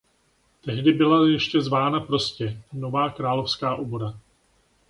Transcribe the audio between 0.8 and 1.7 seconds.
byla ještě